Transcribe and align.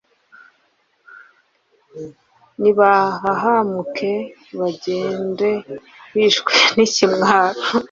nibahahamuke 2.61 4.11
bagende 4.59 5.49
bishwe 6.13 6.53
n’ikimwaro 6.75 7.61